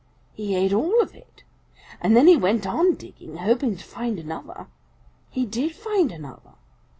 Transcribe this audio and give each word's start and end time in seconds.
He 0.33 0.55
ate 0.55 0.73
all 0.73 0.99
of 1.03 1.13
it, 1.13 1.43
and 2.01 2.17
then 2.17 2.25
he 2.25 2.35
went 2.35 2.65
on 2.65 2.95
digging, 2.95 3.37
hoping 3.37 3.77
to 3.77 3.83
find 3.83 4.17
another. 4.17 4.65
He 5.29 5.45
did 5.45 5.75
find 5.75 6.11
another. 6.11 6.55